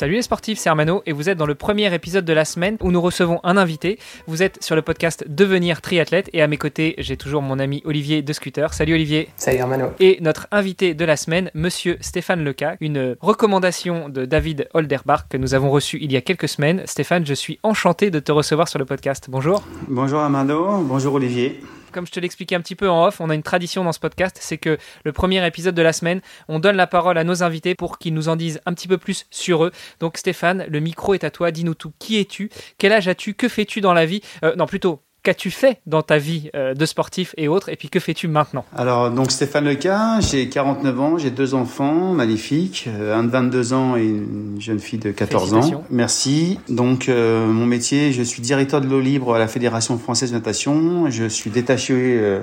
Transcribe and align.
Salut 0.00 0.14
les 0.14 0.22
sportifs, 0.22 0.58
c'est 0.58 0.70
Armano 0.70 1.02
et 1.04 1.12
vous 1.12 1.28
êtes 1.28 1.36
dans 1.36 1.44
le 1.44 1.54
premier 1.54 1.94
épisode 1.94 2.24
de 2.24 2.32
la 2.32 2.46
semaine 2.46 2.78
où 2.80 2.90
nous 2.90 3.02
recevons 3.02 3.38
un 3.42 3.58
invité. 3.58 3.98
Vous 4.26 4.42
êtes 4.42 4.64
sur 4.64 4.74
le 4.74 4.80
podcast 4.80 5.26
Devenir 5.28 5.82
triathlète 5.82 6.30
et 6.32 6.40
à 6.40 6.46
mes 6.46 6.56
côtés, 6.56 6.94
j'ai 6.96 7.18
toujours 7.18 7.42
mon 7.42 7.58
ami 7.58 7.82
Olivier 7.84 8.22
de 8.22 8.32
Scooter. 8.32 8.72
Salut 8.72 8.94
Olivier. 8.94 9.28
Salut 9.36 9.58
Armano. 9.58 9.88
Et 10.00 10.16
notre 10.22 10.46
invité 10.52 10.94
de 10.94 11.04
la 11.04 11.18
semaine, 11.18 11.50
monsieur 11.52 11.98
Stéphane 12.00 12.42
Leca, 12.42 12.76
une 12.80 13.14
recommandation 13.20 14.08
de 14.08 14.24
David 14.24 14.70
Holderbach 14.72 15.28
que 15.28 15.36
nous 15.36 15.52
avons 15.52 15.70
reçu 15.70 15.98
il 16.00 16.10
y 16.10 16.16
a 16.16 16.22
quelques 16.22 16.48
semaines. 16.48 16.80
Stéphane, 16.86 17.26
je 17.26 17.34
suis 17.34 17.58
enchanté 17.62 18.10
de 18.10 18.20
te 18.20 18.32
recevoir 18.32 18.68
sur 18.68 18.78
le 18.78 18.86
podcast. 18.86 19.26
Bonjour. 19.28 19.62
Bonjour 19.86 20.20
Armando, 20.20 20.78
bonjour 20.80 21.12
Olivier. 21.12 21.60
Comme 21.92 22.06
je 22.06 22.12
te 22.12 22.20
l'expliquais 22.20 22.54
un 22.54 22.60
petit 22.60 22.76
peu 22.76 22.88
en 22.88 23.06
off, 23.06 23.20
on 23.20 23.30
a 23.30 23.34
une 23.34 23.42
tradition 23.42 23.84
dans 23.84 23.92
ce 23.92 24.00
podcast, 24.00 24.38
c'est 24.40 24.58
que 24.58 24.78
le 25.04 25.12
premier 25.12 25.44
épisode 25.46 25.74
de 25.74 25.82
la 25.82 25.92
semaine, 25.92 26.20
on 26.48 26.58
donne 26.58 26.76
la 26.76 26.86
parole 26.86 27.18
à 27.18 27.24
nos 27.24 27.42
invités 27.42 27.74
pour 27.74 27.98
qu'ils 27.98 28.14
nous 28.14 28.28
en 28.28 28.36
disent 28.36 28.60
un 28.66 28.74
petit 28.74 28.88
peu 28.88 28.98
plus 28.98 29.26
sur 29.30 29.64
eux. 29.64 29.72
Donc 29.98 30.16
Stéphane, 30.16 30.64
le 30.68 30.80
micro 30.80 31.14
est 31.14 31.24
à 31.24 31.30
toi, 31.30 31.50
dis-nous 31.50 31.74
tout. 31.74 31.92
Qui 31.98 32.18
es-tu? 32.20 32.50
Quel 32.78 32.92
âge 32.92 33.08
as-tu? 33.08 33.34
Que 33.34 33.48
fais-tu 33.48 33.80
dans 33.80 33.92
la 33.92 34.06
vie? 34.06 34.20
Euh, 34.44 34.54
Non, 34.56 34.66
plutôt, 34.66 35.02
qu'as-tu 35.22 35.50
fait 35.50 35.80
dans 35.86 36.02
ta 36.02 36.18
vie 36.18 36.50
euh, 36.54 36.74
de 36.74 36.86
sportif 36.86 37.34
et 37.36 37.48
autres 37.48 37.68
Et 37.68 37.76
puis 37.76 37.88
que 37.88 38.00
fais-tu 38.00 38.28
maintenant? 38.28 38.64
Alors, 38.76 39.10
donc 39.10 39.30
Stéphane 39.30 39.64
Leca, 39.64 40.20
j'ai 40.20 40.48
49 40.48 41.00
ans, 41.00 41.18
j'ai 41.18 41.30
deux 41.30 41.54
enfants 41.54 42.12
magnifiques, 42.12 42.86
euh, 42.88 43.16
un 43.16 43.24
de 43.24 43.30
22 43.30 43.72
ans 43.72 43.96
et 43.96 44.04
une 44.04 44.60
jeune 44.60 44.80
fille 44.80 44.98
de 44.98 45.10
14 45.10 45.54
ans. 45.54 45.84
Merci. 45.90 46.58
Donc, 46.68 47.08
euh, 47.08 47.46
mon 47.46 47.66
métier, 47.66 48.12
je 48.12 48.22
suis 48.22 48.42
directeur 48.42 48.80
de 48.80 48.86
l'eau 48.86 49.00
libre 49.00 49.34
à 49.34 49.38
la 49.38 49.48
Fédération 49.48 49.98
française 49.98 50.30
de 50.30 50.36
natation. 50.36 51.10
Je 51.10 51.24
suis 51.24 51.50
détaché 51.50 52.40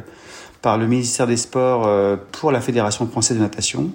par 0.61 0.77
le 0.77 0.88
ministère 0.88 1.27
des 1.27 1.38
Sports 1.38 1.86
euh, 1.88 2.16
pour 2.31 2.52
la 2.52 2.61
Fédération 2.61 3.08
française 3.08 3.38
de 3.38 3.41
natation. 3.41 3.89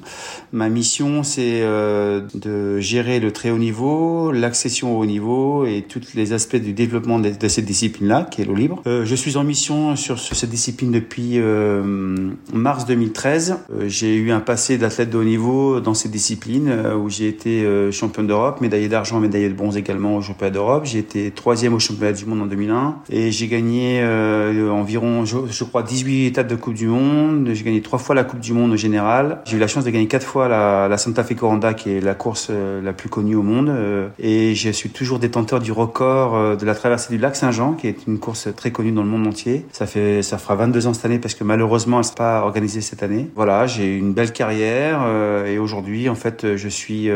Ma 0.53 0.69
mission, 0.69 1.23
c'est 1.23 1.61
euh, 1.63 2.21
de 2.35 2.79
gérer 2.81 3.21
le 3.21 3.33
très 3.33 3.51
haut 3.51 3.59
niveau, 3.59 4.33
l'accession 4.33 4.97
au 4.97 5.03
haut 5.03 5.07
niveau 5.07 5.65
et 5.65 5.85
tous 5.89 6.15
les 6.15 6.33
aspects 6.33 6.57
du 6.57 6.73
développement 6.73 7.19
de, 7.19 7.49
cette 7.49 7.65
discipline-là, 7.65 8.27
qui 8.31 8.43
est 8.43 8.45
l'eau 8.45 8.55
libre. 8.55 8.83
Euh, 8.87 9.05
je 9.05 9.15
suis 9.15 9.37
en 9.37 9.45
mission 9.45 9.97
sur, 9.97 10.19
cette 10.19 10.51
discipline 10.51 10.93
depuis 10.93 11.39
mars 12.53 12.87
2013. 12.87 13.57
j'ai 13.87 14.17
eu 14.17 14.31
un 14.31 14.41
passé 14.41 14.79
d'athlète 14.79 15.11
de 15.11 15.19
haut 15.19 15.25
niveau 15.25 15.81
dans 15.81 15.95
cette 15.95 16.11
discipline 16.11 16.73
où 16.97 17.09
j'ai 17.09 17.29
été 17.29 17.67
champion 17.91 18.23
d'Europe, 18.23 18.61
médaillé 18.61 18.89
d'argent, 18.89 19.21
médaillé 19.21 19.49
de 19.49 19.55
bronze 19.55 19.77
également 19.77 20.17
au 20.17 20.23
championnat 20.23 20.51
d'Europe. 20.51 20.85
J'ai 20.85 20.99
été 20.99 21.31
troisième 21.31 21.75
au 21.75 21.79
championnat 21.79 22.13
du 22.13 22.27
monde 22.27 22.43
en 22.43 22.47
2001 22.47 22.97
et 23.11 23.31
j'ai 23.31 23.49
gagné 23.49 24.03
environ, 24.71 25.25
je 25.25 25.65
crois, 25.65 25.83
18 25.83 26.27
étapes 26.27 26.52
Coupe 26.57 26.75
du 26.75 26.87
Monde. 26.87 27.49
J'ai 27.53 27.65
gagné 27.65 27.83
trois 27.83 27.99
fois 27.99 28.15
la 28.15 28.25
Coupe 28.25 28.41
du 28.41 28.53
Monde 28.53 28.73
au 28.73 28.77
général. 28.77 29.41
J'ai 29.45 29.57
eu 29.57 29.61
la 29.61 29.67
chance 29.67 29.85
de 29.85 29.91
gagner 29.91 30.07
quatre 30.07 30.27
fois 30.27 30.49
la, 30.49 30.97
Santa 30.99 31.25
Fe 31.25 31.35
Coranda, 31.35 31.75
qui 31.75 31.91
est 31.91 32.01
la 32.01 32.15
course 32.15 32.49
euh, 32.51 32.81
la 32.83 32.93
plus 32.93 33.09
connue 33.09 33.35
au 33.35 33.43
monde. 33.43 33.69
Euh, 33.69 34.09
et 34.19 34.55
je 34.55 34.71
suis 34.71 34.91
toujours 34.91 35.19
détenteur 35.19 35.61
du 35.61 35.73
record 35.73 36.37
euh, 36.37 36.57
de 36.57 36.65
la 36.65 36.75
traversée 36.75 37.13
du 37.13 37.19
lac 37.19 37.35
Saint-Jean, 37.35 37.73
qui 37.73 37.89
est 37.89 38.07
une 38.07 38.19
course 38.19 38.49
très 38.55 38.71
connue 38.71 38.93
dans 38.93 39.03
le 39.03 39.09
monde 39.09 39.27
entier. 39.27 39.67
Ça 39.73 39.87
fait, 39.87 40.23
ça 40.23 40.39
fera 40.39 40.55
22 40.55 40.87
ans 40.87 40.95
cette 40.95 41.05
année 41.05 41.19
parce 41.19 41.35
que 41.35 41.45
malheureusement, 41.45 42.01
elle 42.01 42.07
ne 42.07 42.15
pas 42.15 42.43
organisée 42.43 42.81
cette 42.81 43.03
année. 43.03 43.31
Voilà, 43.35 43.67
j'ai 43.67 43.97
une 43.97 44.13
belle 44.13 44.33
carrière 44.33 45.07
et 45.47 45.59
aujourd'hui, 45.59 46.09
en 46.09 46.15
fait, 46.15 46.57
je 46.57 46.69
suis 46.69 47.11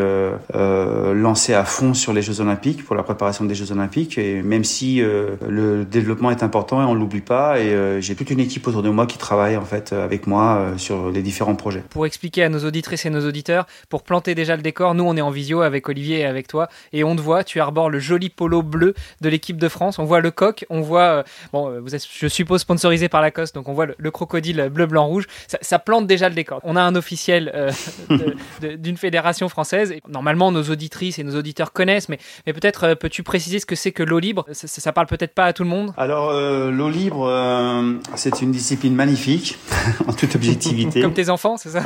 lancé 0.55 1.55
à 1.55 1.65
fond 1.65 1.93
sur 1.93 2.13
les 2.13 2.23
Jeux 2.23 2.41
Olympiques 2.41 2.85
pour 2.85 2.97
la 2.97 3.03
préparation 3.03 3.45
des 3.45 3.55
Jeux 3.55 3.73
Olympiques. 3.73 4.17
Et 4.19 4.43
même 4.43 4.65
si 4.65 5.01
le 5.01 5.85
développement 5.85 6.31
est 6.31 6.43
important 6.43 6.81
et 6.81 6.85
on 6.85 6.95
l'oublie 6.95 7.21
pas, 7.21 7.61
et 7.61 8.01
j'ai 8.01 8.15
toute 8.15 8.31
une 8.31 8.41
équipe 8.41 8.67
autour 8.67 8.83
de 8.83 8.91
moi 8.91 9.07
qui 9.07 9.19
travaille 9.19 9.26
en 9.33 9.65
fait 9.65 9.93
avec 9.93 10.27
moi 10.27 10.57
euh, 10.57 10.79
sur 10.79 11.11
les 11.11 11.23
différents 11.23 11.57
projets. 11.57 11.83
Pour 11.91 12.07
expliquer 12.07 12.45
à 12.45 12.49
nos 12.49 12.65
auditrices 12.65 13.07
et 13.07 13.11
nos 13.11 13.27
auditeurs, 13.27 13.67
pour 13.89 14.03
planter 14.03 14.35
déjà 14.35 14.57
le 14.57 14.63
décor, 14.63 14.95
nous 14.95 15.05
on 15.05 15.17
est 15.17 15.21
en 15.21 15.31
visio 15.31 15.63
avec 15.63 15.89
Olivier 15.89 16.21
et 16.21 16.25
avec 16.25 16.47
toi 16.47 16.69
et 16.93 17.05
on 17.05 17.17
te 17.17 17.21
voit, 17.21 17.45
tu 17.45 17.61
arbores 17.61 17.91
le 17.91 17.99
joli 17.99 18.31
polo 18.31 18.63
bleu 18.63 18.95
de 19.21 19.29
l'équipe 19.29 19.57
de 19.57 19.69
France. 19.69 19.99
On 19.99 20.05
voit 20.05 20.21
le 20.21 20.31
coq, 20.31 20.65
on 20.71 20.81
voit 20.81 21.01
euh, 21.01 21.23
bon, 21.53 21.71
euh, 21.71 21.81
vous 21.81 21.95
êtes, 21.95 22.07
je 22.11 22.29
suppose 22.29 22.61
sponsorisé 22.61 23.09
par 23.09 23.23
Lacoste, 23.23 23.55
donc 23.55 23.69
on 23.69 23.73
voit 23.73 23.87
le, 23.99 24.11
crocodile 24.11 24.71
bleu 24.73 24.87
blanc 24.87 25.07
rouge. 25.07 25.27
Ça, 25.61 25.79
plante 25.79 26.07
déjà 26.07 26.29
le 26.29 26.35
décor. 26.35 26.61
On 26.65 26.77
a 26.77 26.81
un 26.81 26.95
officiel 26.95 27.73
d'une 28.61 28.97
fédération 28.97 29.49
française. 29.49 29.93
Et 29.93 30.03
normalement, 30.09 30.51
nos 30.51 30.63
auditrices 30.63 31.19
et 31.19 31.25
nos 31.25 31.37
auditeurs 31.37 31.73
connaissent, 31.73 32.09
mais, 32.09 32.19
mais 32.47 32.53
peut-être 32.53 32.95
peux-tu 32.95 33.23
préciser 33.23 33.61
ce 33.61 33.67
que 33.67 33.75
c'est 33.75 33.93
que 33.93 34.03
l'eau 34.03 34.19
libre? 34.19 34.47
Ça, 34.53 34.67
ça, 34.67 34.93
parle 34.93 35.07
peut-être 35.07 35.35
pas 35.35 35.45
à 35.45 35.53
tout 35.53 35.65
le 35.65 35.69
monde? 35.69 35.93
Alors 35.97 36.33
l'eau 36.33 36.89
libre, 36.89 37.31
c'est 38.15 38.41
une 38.41 38.53
discipline 38.53 38.95
magnifique 38.95 39.16
magnifique. 39.17 39.76
en 40.09 40.13
toute 40.13 40.35
objectivité. 40.35 41.01
Comme 41.01 41.13
tes 41.13 41.29
enfants, 41.29 41.57
c'est 41.57 41.71
ça 41.71 41.83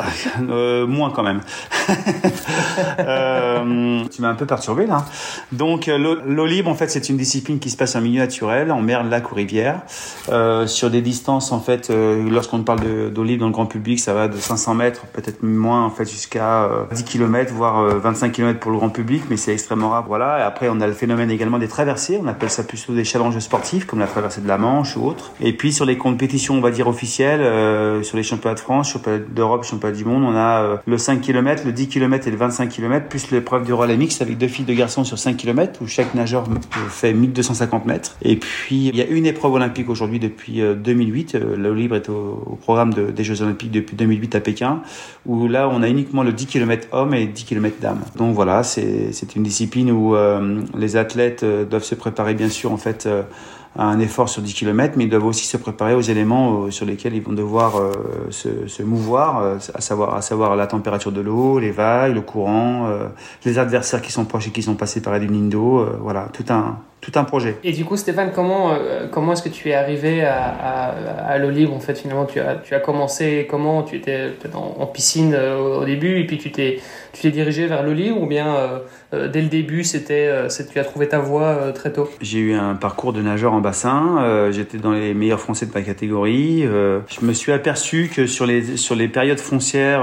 euh, 0.48 0.86
Moins 0.86 1.10
quand 1.10 1.22
même. 1.22 1.40
euh, 2.98 4.04
tu 4.10 4.22
m'as 4.22 4.28
un 4.28 4.34
peu 4.34 4.46
perturbé 4.46 4.86
là. 4.86 5.04
Donc 5.52 5.88
euh, 5.88 6.16
l'eau 6.26 6.46
libre, 6.46 6.70
en 6.70 6.74
fait, 6.74 6.88
c'est 6.88 7.08
une 7.08 7.16
discipline 7.16 7.58
qui 7.58 7.70
se 7.70 7.76
passe 7.76 7.96
en 7.96 8.00
milieu 8.00 8.20
naturel, 8.20 8.72
en 8.72 8.80
mer, 8.80 9.04
lac 9.04 9.30
ou 9.32 9.34
rivière, 9.34 9.80
euh, 10.28 10.66
sur 10.66 10.90
des 10.90 11.02
distances, 11.02 11.52
en 11.52 11.60
fait, 11.60 11.90
lorsqu'on 11.90 12.62
parle 12.62 13.10
d'eau 13.10 13.24
libre 13.24 13.40
dans 13.40 13.46
le 13.46 13.52
grand 13.52 13.66
public, 13.66 14.00
ça 14.00 14.14
va 14.14 14.28
de 14.28 14.36
500 14.36 14.74
mètres, 14.74 15.06
peut-être 15.12 15.42
moins, 15.42 15.84
en 15.84 15.90
fait, 15.90 16.08
jusqu'à 16.08 16.68
10 16.92 17.04
km, 17.04 17.52
voire 17.52 17.84
25 17.84 18.32
km 18.32 18.60
pour 18.60 18.70
le 18.70 18.78
grand 18.78 18.90
public, 18.90 19.22
mais 19.30 19.36
c'est 19.36 19.52
extrêmement 19.52 19.90
rare. 19.90 20.04
Voilà. 20.06 20.40
Et 20.40 20.42
après, 20.42 20.68
on 20.68 20.80
a 20.80 20.86
le 20.86 20.92
phénomène 20.92 21.30
également 21.30 21.58
des 21.58 21.68
traversées. 21.68 22.18
On 22.22 22.26
appelle 22.28 22.50
ça 22.50 22.62
plutôt 22.62 22.94
des 22.94 23.04
challenges 23.04 23.38
sportifs, 23.38 23.86
comme 23.86 23.98
la 23.98 24.06
traversée 24.06 24.40
de 24.40 24.48
la 24.48 24.58
Manche 24.58 24.96
ou 24.96 25.06
autre. 25.06 25.32
Et 25.40 25.52
puis 25.52 25.72
sur 25.72 25.84
les 25.84 25.96
compétitions, 25.96 26.54
on 26.54 26.60
va 26.60 26.70
dire 26.70 26.88
officielles 26.88 27.40
euh, 27.42 27.89
sur 28.02 28.16
les 28.16 28.22
championnats 28.22 28.54
de 28.54 28.60
France, 28.60 28.90
championnats 28.90 29.18
d'Europe, 29.18 29.64
championnats 29.64 29.96
du 29.96 30.04
monde. 30.04 30.24
On 30.24 30.34
a 30.34 30.62
euh, 30.62 30.76
le 30.86 30.98
5 30.98 31.20
km, 31.20 31.64
le 31.64 31.72
10 31.72 31.88
km 31.88 32.26
et 32.26 32.30
le 32.30 32.36
25 32.36 32.68
km, 32.68 33.06
plus 33.08 33.30
l'épreuve 33.30 33.64
du 33.64 33.72
relais 33.72 33.96
mix 33.96 34.20
avec 34.20 34.38
deux 34.38 34.48
filles, 34.48 34.64
deux 34.64 34.74
garçons 34.74 35.04
sur 35.04 35.18
5 35.18 35.36
km, 35.36 35.80
où 35.82 35.86
chaque 35.86 36.14
nageur 36.14 36.44
fait 36.88 37.12
1250 37.12 37.86
mètres. 37.86 38.16
Et 38.22 38.36
puis, 38.36 38.88
il 38.88 38.96
y 38.96 39.02
a 39.02 39.06
une 39.06 39.26
épreuve 39.26 39.54
olympique 39.54 39.88
aujourd'hui 39.88 40.18
depuis 40.18 40.60
2008. 40.60 41.34
Euh, 41.34 41.56
le 41.56 41.74
libre 41.74 41.96
est 41.96 42.08
au, 42.08 42.58
programme 42.62 42.92
des 42.92 43.24
Jeux 43.24 43.42
olympiques 43.42 43.70
depuis 43.70 43.96
2008 43.96 44.34
à 44.34 44.40
Pékin, 44.40 44.82
où 45.26 45.48
là, 45.48 45.68
on 45.72 45.82
a 45.82 45.88
uniquement 45.88 46.22
le 46.22 46.32
10 46.32 46.46
km 46.46 46.88
homme 46.92 47.14
et 47.14 47.26
10 47.26 47.44
km 47.44 47.76
dames. 47.80 48.02
Donc 48.16 48.34
voilà, 48.34 48.62
c'est 48.62 49.36
une 49.36 49.42
discipline 49.42 49.90
où 49.90 50.14
les 50.76 50.96
athlètes 50.96 51.44
doivent 51.44 51.84
se 51.84 51.94
préparer, 51.94 52.34
bien 52.34 52.48
sûr, 52.48 52.72
en 52.72 52.76
fait, 52.76 53.08
un 53.76 54.00
effort 54.00 54.28
sur 54.28 54.42
10 54.42 54.52
km, 54.54 54.94
mais 54.96 55.04
ils 55.04 55.10
doivent 55.10 55.26
aussi 55.26 55.46
se 55.46 55.56
préparer 55.56 55.94
aux 55.94 56.00
éléments 56.00 56.64
euh, 56.64 56.70
sur 56.70 56.86
lesquels 56.86 57.14
ils 57.14 57.22
vont 57.22 57.32
devoir 57.32 57.78
euh, 57.78 57.92
se, 58.30 58.66
se, 58.66 58.82
mouvoir, 58.82 59.38
euh, 59.38 59.58
à 59.74 59.80
savoir, 59.80 60.14
à 60.14 60.22
savoir 60.22 60.56
la 60.56 60.66
température 60.66 61.12
de 61.12 61.20
l'eau, 61.20 61.58
les 61.58 61.70
vagues, 61.70 62.14
le 62.14 62.20
courant, 62.20 62.88
les 63.44 63.58
adversaires 63.58 64.02
qui 64.02 64.12
sont 64.12 64.24
proches 64.24 64.48
et 64.48 64.50
qui 64.50 64.62
sont 64.62 64.74
passés 64.74 65.00
par 65.00 65.12
la 65.12 65.18
ligne 65.20 65.48
d'eau, 65.48 65.86
voilà, 66.00 66.28
tout 66.32 66.44
un, 66.50 66.78
tout 67.00 67.12
un 67.14 67.24
projet. 67.24 67.56
Et 67.64 67.72
du 67.72 67.84
coup, 67.84 67.96
Stéphane, 67.96 68.30
comment, 68.34 68.74
comment 69.10 69.32
est-ce 69.32 69.42
que 69.42 69.48
tu 69.48 69.70
es 69.70 69.74
arrivé 69.74 70.22
à, 70.22 70.44
à, 70.44 70.88
à 71.28 71.38
l'eau 71.38 71.50
libre 71.50 71.74
En 71.74 71.80
fait, 71.80 71.98
finalement, 71.98 72.26
tu 72.26 72.40
as, 72.40 72.56
tu 72.56 72.74
as 72.74 72.80
commencé 72.80 73.46
comment? 73.48 73.82
Tu 73.82 73.96
étais 73.96 74.28
peut-être 74.28 74.56
en, 74.56 74.86
piscine 74.86 75.34
au 75.34 75.84
début, 75.84 76.18
et 76.20 76.26
puis 76.26 76.38
tu 76.38 76.50
t'es, 76.50 76.80
tu 77.12 77.22
t'es 77.22 77.30
dirigé 77.30 77.66
vers 77.66 77.82
l'eau 77.82 77.94
libre, 77.94 78.20
ou 78.20 78.26
bien 78.26 78.80
euh, 79.12 79.28
dès 79.28 79.42
le 79.42 79.48
début, 79.48 79.82
c'était, 79.82 80.28
euh, 80.28 80.48
tu 80.70 80.78
as 80.78 80.84
trouvé 80.84 81.08
ta 81.08 81.18
voie 81.18 81.42
euh, 81.42 81.72
très 81.72 81.92
tôt? 81.92 82.08
J'ai 82.20 82.38
eu 82.38 82.54
un 82.54 82.74
parcours 82.74 83.12
de 83.12 83.20
nageur 83.20 83.52
en 83.52 83.60
bassin. 83.60 84.48
J'étais 84.50 84.78
dans 84.78 84.92
les 84.92 85.14
meilleurs 85.14 85.40
français 85.40 85.66
de 85.66 85.72
ma 85.72 85.82
catégorie. 85.82 86.62
Je 86.62 87.24
me 87.24 87.32
suis 87.32 87.52
aperçu 87.52 88.10
que 88.14 88.26
sur 88.26 88.46
les 88.46 88.76
sur 88.76 88.94
les 88.94 89.08
périodes 89.08 89.40
foncières 89.40 90.02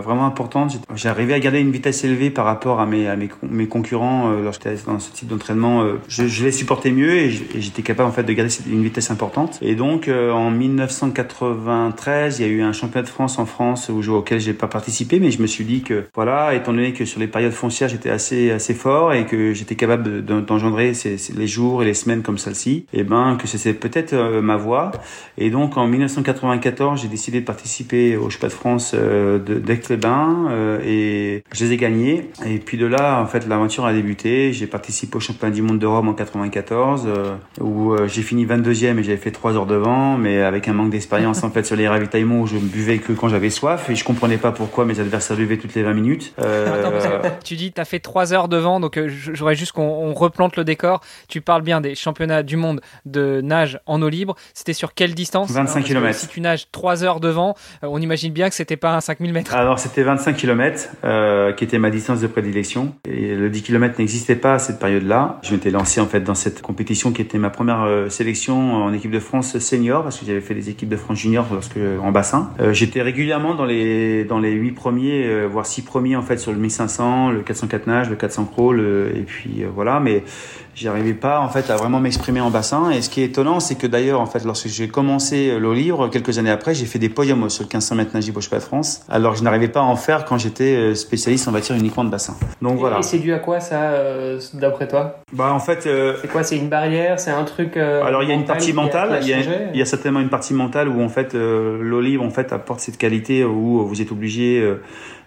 vraiment 0.00 0.26
importantes, 0.26 0.78
j'arrivais 0.94 1.34
à 1.34 1.40
garder 1.40 1.60
une 1.60 1.70
vitesse 1.70 2.04
élevée 2.04 2.30
par 2.30 2.44
rapport 2.44 2.80
à 2.80 2.86
mes 2.86 3.08
à 3.08 3.16
mes, 3.16 3.28
mes 3.42 3.66
concurrents 3.66 4.30
lorsque 4.30 4.64
j'étais 4.64 4.82
dans 4.86 4.98
ce 4.98 5.12
type 5.12 5.28
d'entraînement. 5.28 5.84
Je 6.08 6.23
je, 6.28 6.44
les 6.44 6.52
supportais 6.52 6.90
mieux 6.90 7.14
et 7.14 7.30
j'étais 7.30 7.82
capable 7.82 8.08
en 8.08 8.12
fait 8.12 8.22
de 8.22 8.32
garder 8.32 8.52
une 8.70 8.82
vitesse 8.82 9.10
importante. 9.10 9.58
Et 9.62 9.74
donc 9.74 10.08
en 10.08 10.50
1993, 10.50 12.38
il 12.38 12.46
y 12.46 12.48
a 12.48 12.52
eu 12.52 12.62
un 12.62 12.72
championnat 12.72 13.04
de 13.04 13.08
France 13.08 13.38
en 13.38 13.46
France 13.46 13.88
où, 13.88 14.02
auquel 14.12 14.40
j'ai 14.40 14.54
pas 14.54 14.66
participé, 14.66 15.20
mais 15.20 15.30
je 15.30 15.40
me 15.40 15.46
suis 15.46 15.64
dit 15.64 15.82
que 15.82 16.04
voilà, 16.14 16.54
étant 16.54 16.72
donné 16.72 16.92
que 16.92 17.04
sur 17.04 17.20
les 17.20 17.26
périodes 17.26 17.52
foncières 17.52 17.88
j'étais 17.88 18.10
assez 18.10 18.50
assez 18.50 18.74
fort 18.74 19.12
et 19.12 19.26
que 19.26 19.54
j'étais 19.54 19.74
capable 19.74 20.24
d'engendrer 20.24 20.92
les 21.36 21.46
jours 21.46 21.82
et 21.82 21.86
les 21.86 21.94
semaines 21.94 22.22
comme 22.22 22.38
celle-ci, 22.38 22.86
et 22.92 23.00
eh 23.00 23.04
ben 23.04 23.36
que 23.36 23.46
c'était 23.46 23.74
peut-être 23.74 24.14
ma 24.40 24.56
voie. 24.56 24.92
Et 25.38 25.50
donc 25.50 25.76
en 25.76 25.86
1994, 25.86 27.00
j'ai 27.00 27.08
décidé 27.08 27.40
de 27.40 27.44
participer 27.44 28.16
au 28.16 28.30
championnat 28.30 28.48
de 28.48 28.58
France 28.58 28.92
euh, 28.94 29.38
d'Aix-les-Bains 29.38 30.50
et 30.84 31.42
je 31.52 31.64
les 31.64 31.72
ai 31.72 31.76
gagnés. 31.76 32.30
Et 32.46 32.58
puis 32.58 32.78
de 32.78 32.86
là, 32.86 33.20
en 33.20 33.26
fait, 33.26 33.46
l'aventure 33.46 33.84
a 33.84 33.92
débuté. 33.92 34.52
J'ai 34.52 34.66
participé 34.66 35.16
au 35.16 35.20
championnat 35.20 35.54
du 35.54 35.62
monde 35.62 35.78
de 35.78 35.86
Rome 35.86 36.08
94 36.14 37.04
euh, 37.06 37.34
où 37.60 37.92
euh, 37.92 38.08
j'ai 38.08 38.22
fini 38.22 38.46
22e 38.46 38.98
et 38.98 39.02
j'avais 39.02 39.16
fait 39.16 39.30
3 39.30 39.56
heures 39.56 39.66
devant, 39.66 40.16
mais 40.16 40.42
avec 40.42 40.68
un 40.68 40.72
manque 40.72 40.90
d'expérience 40.90 41.44
en 41.44 41.50
fait 41.50 41.64
sur 41.64 41.76
les 41.76 41.88
ravitaillements 41.88 42.40
où 42.40 42.46
je 42.46 42.56
ne 42.56 42.60
buvais 42.60 42.98
que 42.98 43.12
quand 43.12 43.28
j'avais 43.28 43.50
soif 43.50 43.90
et 43.90 43.94
je 43.94 44.04
comprenais 44.04 44.38
pas 44.38 44.52
pourquoi 44.52 44.84
mes 44.84 45.00
adversaires 45.00 45.36
buvaient 45.36 45.58
toutes 45.58 45.74
les 45.74 45.82
20 45.82 45.94
minutes. 45.94 46.34
tu 47.44 47.56
dis 47.56 47.72
tu 47.72 47.80
as 47.80 47.84
fait 47.84 48.00
3 48.00 48.32
heures 48.32 48.48
devant, 48.48 48.80
donc 48.80 48.98
j'aurais 49.06 49.54
juste 49.54 49.72
qu'on 49.72 50.12
replante 50.12 50.56
le 50.56 50.64
décor. 50.64 51.00
Tu 51.28 51.40
parles 51.40 51.62
bien 51.62 51.80
des 51.80 51.94
championnats 51.94 52.42
du 52.42 52.56
monde 52.56 52.80
de 53.04 53.40
nage 53.42 53.80
en 53.86 54.00
eau 54.02 54.08
libre. 54.08 54.36
C'était 54.54 54.72
sur 54.72 54.94
quelle 54.94 55.14
distance? 55.14 55.50
25 55.50 55.84
km. 55.84 56.18
Si 56.18 56.28
tu 56.28 56.40
nages 56.40 56.70
3 56.72 57.04
heures 57.04 57.20
devant, 57.20 57.54
on 57.82 58.00
imagine 58.00 58.32
bien 58.32 58.48
que 58.48 58.54
c'était 58.54 58.76
pas 58.76 58.94
un 58.94 59.00
5000 59.00 59.32
mètres. 59.32 59.54
Alors 59.54 59.78
c'était 59.78 60.02
25 60.02 60.36
km 60.36 60.88
euh, 61.04 61.52
qui 61.52 61.64
était 61.64 61.78
ma 61.78 61.90
distance 61.90 62.20
de 62.20 62.26
prédilection 62.26 62.94
et 63.08 63.34
le 63.34 63.50
10 63.50 63.62
km 63.62 63.98
n'existait 63.98 64.36
pas 64.36 64.54
à 64.54 64.58
cette 64.58 64.78
période-là. 64.78 65.38
Je 65.42 65.52
m'étais 65.52 65.70
lancé 65.70 66.00
en 66.00 66.03
fait 66.06 66.20
dans 66.20 66.34
cette 66.34 66.62
compétition 66.62 67.12
qui 67.12 67.22
était 67.22 67.38
ma 67.38 67.50
première 67.50 67.82
euh, 67.82 68.08
sélection 68.08 68.74
en 68.74 68.92
équipe 68.92 69.10
de 69.10 69.18
France 69.20 69.58
senior 69.58 70.02
parce 70.02 70.18
que 70.18 70.26
j'avais 70.26 70.40
fait 70.40 70.54
des 70.54 70.70
équipes 70.70 70.88
de 70.88 70.96
France 70.96 71.18
junior 71.18 71.46
lorsque 71.52 71.78
en 72.02 72.12
bassin. 72.12 72.50
Euh, 72.60 72.72
j'étais 72.72 73.02
régulièrement 73.02 73.54
dans 73.54 73.64
les 73.64 74.24
dans 74.24 74.38
les 74.38 74.52
8 74.52 74.72
premiers 74.72 75.26
euh, 75.26 75.46
voire 75.46 75.66
6 75.66 75.82
premiers 75.82 76.16
en 76.16 76.22
fait 76.22 76.38
sur 76.38 76.52
le 76.52 76.58
1500, 76.58 77.30
le 77.30 77.40
404 77.42 77.86
nage, 77.86 78.10
le 78.10 78.16
400 78.16 78.44
crawl 78.46 78.80
et 79.14 79.22
puis 79.22 79.64
voilà 79.74 80.00
mais 80.00 80.24
j'arrivais 80.74 81.14
pas 81.14 81.40
en 81.40 81.48
fait 81.48 81.70
à 81.70 81.76
vraiment 81.76 82.00
m'exprimer 82.00 82.40
en 82.40 82.50
bassin. 82.50 82.90
Et 82.90 83.02
ce 83.02 83.10
qui 83.10 83.22
est 83.22 83.26
étonnant 83.26 83.60
c'est 83.60 83.76
que 83.76 83.86
d'ailleurs 83.86 84.20
en 84.20 84.26
fait 84.26 84.44
lorsque 84.44 84.68
j'ai 84.68 84.88
commencé 84.88 85.58
le 85.58 85.74
livre 85.74 86.08
quelques 86.08 86.38
années 86.38 86.50
après 86.50 86.74
j'ai 86.74 86.86
fait 86.86 86.98
des 86.98 87.08
podiums 87.08 87.48
sur 87.50 87.62
le 87.62 87.68
1500 87.68 87.94
mètres 87.94 88.10
nage 88.14 88.26
de 88.26 88.58
France. 88.58 89.02
Alors 89.08 89.34
je 89.36 89.42
n'arrivais 89.42 89.68
pas 89.68 89.80
à 89.80 89.84
en 89.84 89.96
faire 89.96 90.24
quand 90.24 90.38
j'étais 90.38 90.74
euh, 90.74 90.94
spécialiste 90.94 91.48
en 91.48 91.52
matière 91.52 91.78
uniquement 91.78 92.04
de 92.04 92.10
bassin. 92.10 92.34
Donc 92.62 92.78
voilà. 92.78 92.98
et 92.98 93.02
c'est 93.02 93.18
dû 93.18 93.32
à 93.32 93.38
quoi 93.38 93.60
ça 93.60 93.82
euh, 93.82 94.40
d'après 94.54 94.88
toi? 94.88 95.20
Bah 95.32 95.52
en 95.52 95.60
fait 95.60 95.86
euh, 95.86 96.16
c'est 96.20 96.28
quoi 96.28 96.42
c'est 96.42 96.56
une 96.56 96.68
barrière? 96.68 97.18
C'est 97.20 97.30
un 97.30 97.44
truc 97.44 97.76
alors 97.76 98.22
il 98.22 98.28
y 98.28 98.32
a 98.32 98.34
une 98.34 98.44
partie 98.44 98.72
mentale 98.72 99.18
il 99.22 99.28
y, 99.28 99.32
a, 99.32 99.38
il 99.72 99.78
y, 99.78 99.82
a, 99.82 99.86
certainement 99.86 100.20
une 100.20 100.28
partie 100.28 100.54
mentale 100.54 100.88
où 100.88 101.02
en 101.02 101.08
fait 101.08 101.34
l'eau 101.34 102.00
libre 102.00 102.24
en 102.24 102.30
fait 102.30 102.52
apporte 102.52 102.80
cette 102.80 102.98
qualité 102.98 103.44
où 103.44 103.86
vous 103.86 104.02
êtes 104.02 104.12
obligé 104.12 104.62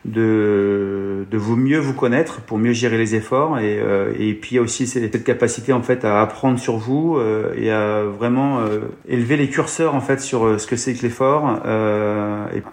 de, 0.07 1.25
de 1.29 1.37
vous 1.37 1.55
mieux 1.55 1.79
vous 1.79 1.93
connaître 1.93 2.41
pour 2.41 2.57
mieux 2.57 2.71
gérer 2.71 2.97
les 2.97 3.15
efforts 3.15 3.59
et, 3.59 3.79
euh, 3.79 4.13
et 4.17 4.33
puis 4.33 4.51
il 4.51 4.55
y 4.55 4.59
a 4.59 4.61
aussi 4.61 4.87
cette 4.87 5.23
capacité 5.23 5.73
en 5.73 5.81
fait 5.81 6.05
à 6.05 6.21
apprendre 6.21 6.59
sur 6.59 6.77
vous 6.77 7.17
euh, 7.17 7.53
et 7.57 7.71
à 7.71 8.03
vraiment 8.03 8.59
euh, 8.59 8.79
élever 9.07 9.35
les 9.35 9.49
curseurs 9.49 9.95
en 9.95 10.01
fait 10.01 10.21
sur 10.21 10.59
ce 10.59 10.65
que 10.65 10.75
c'est 10.75 10.93
que 10.93 11.01
l'effort. 11.03 11.59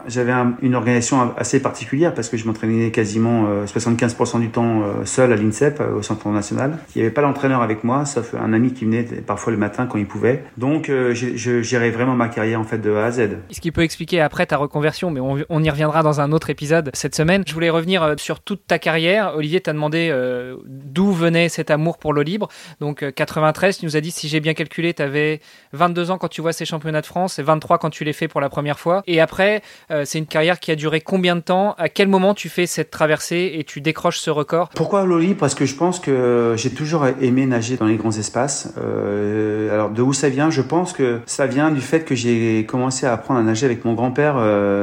J'avais 0.07 0.33
une 0.63 0.75
organisation 0.75 1.35
assez 1.37 1.61
particulière 1.61 2.15
parce 2.15 2.29
que 2.29 2.37
je 2.37 2.47
m'entraînais 2.47 2.91
quasiment 2.91 3.65
75% 3.65 4.41
du 4.41 4.51
temps 4.51 4.83
seul 5.05 5.33
à 5.33 5.37
l'INSEP 5.37 5.83
au 5.97 6.03
Centre 6.03 6.29
national. 6.29 6.79
Il 6.95 6.99
n'y 6.99 7.05
avait 7.07 7.15
pas 7.15 7.23
l'entraîneur 7.23 7.63
avec 7.63 7.85
moi 7.85 8.05
sauf 8.05 8.35
un 8.35 8.53
ami 8.53 8.73
qui 8.73 8.85
venait 8.85 9.03
parfois 9.03 9.53
le 9.53 9.59
matin 9.59 9.87
quand 9.87 9.99
il 9.99 10.07
pouvait. 10.07 10.45
Donc 10.57 10.89
je 10.89 11.63
gérais 11.63 11.91
vraiment 11.91 12.15
ma 12.15 12.29
carrière 12.29 12.61
en 12.61 12.65
fait 12.65 12.79
de 12.79 12.95
A 12.95 13.07
à 13.07 13.11
Z. 13.11 13.31
Ce 13.51 13.61
qui 13.61 13.73
peut 13.73 13.83
expliquer 13.83 14.21
après 14.21 14.47
ta 14.47 14.57
reconversion, 14.57 15.11
mais 15.11 15.21
on, 15.21 15.39
on 15.49 15.63
y 15.63 15.71
reviendra 15.71 16.03
dans 16.03 16.21
un 16.21 16.33
autre 16.33 16.51
épisode 16.51 16.91
cette 16.95 17.15
semaine 17.15 17.24
je 17.47 17.55
voulais 17.55 17.71
revenir 17.71 18.03
euh, 18.03 18.15
sur 18.17 18.41
toute 18.41 18.67
ta 18.67 18.79
carrière. 18.79 19.35
Olivier 19.37 19.61
t'a 19.61 19.73
demandé 19.73 20.09
euh, 20.11 20.57
d'où 20.67 21.13
venait 21.13 21.49
cet 21.49 21.71
amour 21.71 21.99
pour 21.99 22.13
l'eau 22.13 22.23
libre. 22.23 22.49
Donc 22.81 23.05
93, 23.15 23.77
euh, 23.77 23.79
tu 23.81 23.87
nous 23.87 23.97
as 23.97 24.01
dit, 24.01 24.11
si 24.11 24.29
j'ai 24.29 24.41
bien 24.41 24.55
calculé, 24.55 24.95
tu 24.95 25.03
avais 25.03 25.41
22 25.73 26.11
ans 26.11 26.19
quand 26.19 26.29
tu 26.29 26.41
vois 26.41 26.53
ces 26.53 26.65
championnats 26.65 27.01
de 27.01 27.07
France 27.07 27.39
et 27.39 27.43
23 27.43 27.79
quand 27.79 27.91
tu 27.91 28.05
les 28.05 28.13
fais 28.13 28.29
pour 28.29 28.41
la 28.41 28.49
première 28.49 28.79
fois. 28.79 29.03
Et 29.07 29.21
après, 29.21 29.63
c'est 30.05 30.19
une 30.19 30.27
carrière 30.27 30.61
qui 30.61 30.71
a 30.71 30.77
duré 30.77 31.01
combien 31.01 31.37
de 31.37 31.41
temps? 31.41 31.75
À 31.79 31.89
quel 31.89 32.09
moment 32.09 32.35
tu 32.35 32.49
fais 32.49 32.67
cette 32.67 32.91
traversée 32.91 33.53
et 33.55 33.65
tu 33.65 33.81
décroches 33.81 34.19
ce 34.19 34.31
record? 34.31 34.71
Pourquoi 34.75 35.05
l'eau 35.05 35.19
libre? 35.19 35.41
Parce 35.41 35.55
que 35.55 35.67
je 35.67 35.75
pense 35.75 36.01
que 36.01 36.55
j'ai 36.57 36.71
toujours 36.71 37.07
aimé 37.21 37.47
nager 37.47 37.77
dans 37.77 37.87
les 37.87 37.97
grands 37.97 38.13
espaces. 38.13 38.75
alors 38.77 39.91
de 39.91 40.03
où 40.03 40.13
ça 40.13 40.29
vient? 40.29 40.51
Je 40.51 40.63
pense 40.63 40.93
que 40.93 41.21
ça 41.27 41.47
vient 41.47 41.71
du 41.71 41.81
fait 41.81 42.05
que 42.05 42.15
j'ai 42.15 42.65
commencé 42.67 43.07
à 43.07 43.13
apprendre 43.13 43.41
à 43.41 43.43
nager 43.43 43.67
avec 43.67 43.85
mon 43.85 43.95
grand-père 43.95 44.35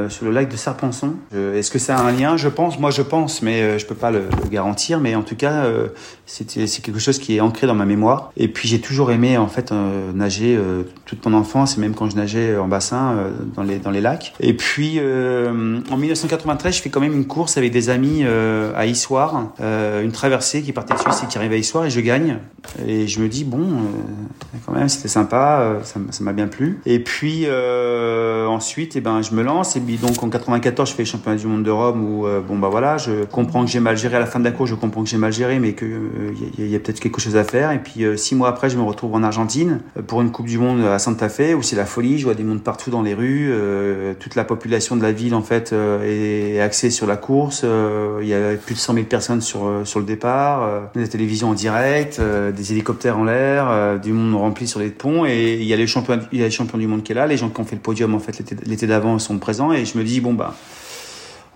sur 0.10 0.26
le 0.26 0.32
lac 0.32 0.50
de 0.50 0.58
Serpenson. 0.58 1.16
Est-ce 1.34 1.72
que 1.72 1.80
ça 1.80 1.98
a 1.98 2.02
un 2.02 2.12
lien? 2.12 2.31
Je 2.38 2.48
pense, 2.48 2.80
moi 2.80 2.92
je 2.92 3.01
pense, 3.01 3.42
mais 3.42 3.62
euh, 3.62 3.78
je 3.78 3.86
peux 3.86 3.95
pas 3.95 4.12
le, 4.12 4.24
garantir. 4.50 5.00
Mais 5.00 5.16
en 5.16 5.24
tout 5.24 5.36
cas, 5.36 5.66
euh, 5.66 5.88
c'est 6.25 6.81
quelque 6.81 7.00
chose 7.00 7.19
qui 7.19 7.36
est 7.36 7.42
ancré 7.42 7.68
dans 7.68 7.75
ma 7.75 7.86
mémoire. 7.86 8.31
Et 8.38 8.48
puis 8.48 8.68
j'ai 8.68 8.80
toujours 8.80 9.12
aimé 9.12 9.38
en 9.38 9.48
fait 9.48 9.72
euh, 9.72 10.12
nager 10.13 10.60
toute 11.06 11.25
mon 11.25 11.38
enfance, 11.38 11.78
et 11.78 11.81
même 11.81 11.94
quand 11.94 12.10
je 12.10 12.16
nageais 12.16 12.57
en 12.57 12.68
bassin 12.68 13.16
dans 13.56 13.63
les 13.63 13.78
dans 13.78 13.92
les 13.92 14.01
lacs. 14.01 14.33
Et 14.39 14.54
puis 14.54 15.00
en 15.00 15.98
1993, 15.98 16.75
je 16.75 16.81
fais 16.81 16.89
quand 16.89 17.01
même 17.01 17.13
une 17.13 17.28
course 17.28 17.57
avec 17.57 17.72
des 17.72 17.89
amis 17.89 18.24
à 18.24 18.86
Issoire, 18.86 19.54
une 19.60 20.12
traversée 20.12 20.62
qui 20.62 20.72
partait 20.72 20.94
de 20.94 21.00
Suisse 21.00 21.24
et 21.24 21.28
qui 21.28 21.38
arrivait 21.38 21.56
à 21.56 21.60
Issoire, 21.60 21.86
et 21.86 21.89
je 21.89 22.00
gagne. 22.00 22.38
Et 22.88 23.07
je 23.07 23.19
me 23.19 23.28
dis 23.28 23.44
bon, 23.44 23.68
quand 24.66 24.74
même 24.74 24.89
c'était 24.89 25.07
sympa, 25.07 25.80
ça 25.83 26.24
m'a 26.24 26.33
bien 26.33 26.48
plu. 26.48 26.80
Et 26.86 27.00
puis 27.00 27.48
ensuite, 28.48 28.95
et 28.95 29.00
eh 29.00 29.01
ben 29.01 29.22
je 29.22 29.33
me 29.33 29.44
lance. 29.44 29.75
Et 29.75 29.80
puis 29.80 29.98
donc 29.98 30.22
en 30.24 30.30
94, 30.30 30.89
je 30.89 30.95
fais 30.95 31.06
championnat 31.06 31.38
du 31.38 31.48
monde 31.48 31.63
de 31.63 31.72
Rome 31.72 32.04
où 32.12 32.25
bon 32.48 32.58
bah 32.58 32.69
voilà, 32.69 32.98
je 32.98 33.25
comprends 33.25 33.66
que 33.66 33.72
j'ai 33.72 33.80
mal 33.80 33.98
géré 33.98 34.18
à 34.18 34.19
la 34.19 34.25
fin 34.25 34.40
de 34.40 34.46
la 34.46 34.52
course, 34.52 34.69
je 34.69 34.75
comprends 34.75 35.04
que 35.04 35.10
j'ai 35.10 35.18
mal 35.18 35.31
géré, 35.31 35.60
mais 35.60 35.74
qu'il 35.74 35.88
il 36.58 36.63
euh, 36.63 36.68
y 36.68 36.75
a, 36.75 36.80
peut-être 36.80 37.00
quelque 37.00 37.22
chose 37.22 37.36
à 37.36 37.44
faire. 37.44 37.72
Et 37.72 37.80
puis 37.80 38.04
euh, 38.04 38.18
six 38.18 38.36
mois 38.36 38.50
après, 38.50 38.69
je 38.69 38.78
me 38.78 38.84
retrouve 38.84 39.13
en 39.13 39.24
Argentine 39.24 39.81
euh, 39.98 40.02
pour 40.02 40.22
une 40.22 40.31
Coupe 40.31 40.48
du 40.48 40.58
Monde 40.58 40.84
à 40.86 41.00
Santa 41.00 41.30
Fe 41.30 41.56
où 41.56 41.62
c'est 41.62 41.75
la 41.75 41.86
folie. 41.86 42.19
Je 42.19 42.25
vois 42.25 42.34
des 42.34 42.44
mondes 42.44 42.63
partout 42.63 42.92
dans 42.92 43.02
les 43.02 43.13
rues, 43.13 43.52
toute 44.19 44.36
la 44.36 44.44
population 44.44 44.96
de 44.96 45.04
la 45.04 45.12
ville 45.12 45.36
en 45.36 45.42
fait 45.42 45.74
est 45.74 46.60
axée 46.60 46.90
sur 46.90 47.08
la 47.08 47.18
course. 47.18 47.66
Il 48.22 48.28
y 48.28 48.34
a 48.34 48.56
plus 48.56 48.75
de 48.75 48.80
100 48.80 48.94
000 48.94 49.06
personnes 49.06 49.42
sur 49.42 49.81
sur 49.84 50.00
le 50.00 50.06
départ, 50.06 50.90
des 50.96 51.07
télévisions 51.07 51.50
en 51.50 51.54
direct, 51.54 52.22
des 52.22 52.72
hélicoptères 52.72 53.18
en 53.18 53.24
l'air, 53.24 54.00
du 54.00 54.14
monde 54.14 54.36
rempli 54.36 54.68
sur 54.68 54.80
les 54.80 54.90
ponts. 54.90 55.25
Et 55.25 55.56
il 55.56 55.66
y 55.66 55.74
a 55.74 55.78
les 55.78 55.88
champions, 55.88 56.19
il 56.31 56.40
y 56.40 56.44
a 56.44 56.46
les 56.46 56.52
champions 56.52 56.78
du 56.78 56.88
monde 56.88 57.04
qui 57.04 57.12
est 57.12 57.16
là, 57.16 57.28
les 57.28 57.38
gens 57.38 57.50
qui 57.50 57.60
ont 57.60 57.66
fait 57.66 57.75
le 57.75 57.81
podium 57.81 58.14
en 58.14 58.19
fait 58.19 58.44
l'été 58.66 58.88
d'avant 58.88 59.19
sont 59.19 59.38
présents. 59.40 59.72
Et 59.72 59.86
je 59.86 59.98
me 59.98 60.04
dis 60.04 60.22
bon 60.22 60.34
bah 60.34 60.56